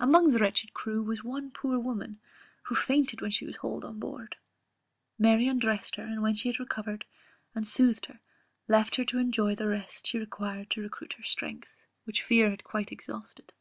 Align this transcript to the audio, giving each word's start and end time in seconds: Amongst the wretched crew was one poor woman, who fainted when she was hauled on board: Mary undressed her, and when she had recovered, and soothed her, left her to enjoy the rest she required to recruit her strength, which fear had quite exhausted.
Amongst 0.00 0.32
the 0.32 0.40
wretched 0.40 0.74
crew 0.74 1.00
was 1.00 1.22
one 1.22 1.52
poor 1.52 1.78
woman, 1.78 2.18
who 2.64 2.74
fainted 2.74 3.20
when 3.20 3.30
she 3.30 3.46
was 3.46 3.58
hauled 3.58 3.84
on 3.84 4.00
board: 4.00 4.34
Mary 5.16 5.46
undressed 5.46 5.94
her, 5.94 6.02
and 6.02 6.22
when 6.22 6.34
she 6.34 6.48
had 6.48 6.58
recovered, 6.58 7.04
and 7.54 7.64
soothed 7.64 8.06
her, 8.06 8.18
left 8.66 8.96
her 8.96 9.04
to 9.04 9.18
enjoy 9.18 9.54
the 9.54 9.68
rest 9.68 10.08
she 10.08 10.18
required 10.18 10.70
to 10.70 10.80
recruit 10.82 11.12
her 11.12 11.22
strength, 11.22 11.76
which 12.02 12.20
fear 12.24 12.50
had 12.50 12.64
quite 12.64 12.90
exhausted. 12.90 13.52